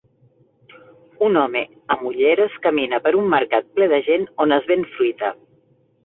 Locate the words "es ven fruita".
4.57-5.31